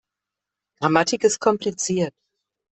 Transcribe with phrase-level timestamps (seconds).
[0.79, 2.15] Grammatik ist kompliziert.